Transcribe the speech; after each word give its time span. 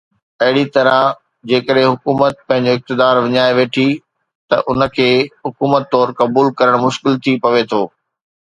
اهڙي 0.43 0.63
طرح 0.75 0.95
جيڪڏهن 1.49 1.91
حڪومت 1.95 2.35
پنهنجو 2.47 2.73
اقتدار 2.77 3.15
وڃائي 3.25 3.53
ويٺي 3.59 3.87
ته 4.49 4.55
ان 4.69 4.79
کي 4.95 5.09
حڪومت 5.45 5.83
طور 5.93 6.07
قبول 6.19 6.47
ڪرڻ 6.59 6.73
مشڪل 6.87 7.13
ٿي 7.23 7.31
پوي 7.43 7.63
ٿو. 7.71 7.81